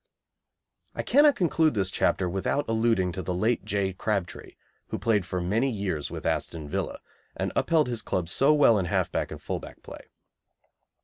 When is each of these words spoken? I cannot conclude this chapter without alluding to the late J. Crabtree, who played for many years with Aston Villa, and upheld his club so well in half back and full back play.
I 0.95 1.03
cannot 1.03 1.35
conclude 1.35 1.75
this 1.75 1.91
chapter 1.91 2.27
without 2.27 2.67
alluding 2.67 3.11
to 3.11 3.21
the 3.21 3.35
late 3.35 3.63
J. 3.63 3.93
Crabtree, 3.93 4.55
who 4.87 4.97
played 4.97 5.27
for 5.27 5.39
many 5.39 5.69
years 5.69 6.09
with 6.09 6.25
Aston 6.25 6.67
Villa, 6.67 7.01
and 7.37 7.53
upheld 7.55 7.85
his 7.85 8.01
club 8.01 8.27
so 8.27 8.51
well 8.51 8.79
in 8.79 8.85
half 8.85 9.11
back 9.11 9.29
and 9.29 9.39
full 9.39 9.59
back 9.59 9.83
play. 9.83 10.07